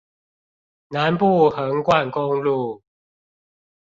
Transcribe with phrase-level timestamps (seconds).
[0.87, 2.81] 南部橫貫公路